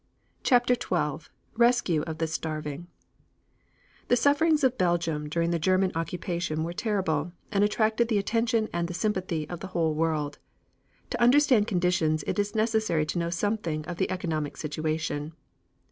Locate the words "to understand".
11.11-11.67